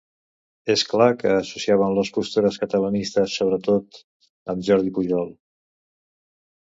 [0.75, 3.99] És clar que associaven les postures catalanistes sobretot
[4.55, 5.29] amb Jordi Pujol.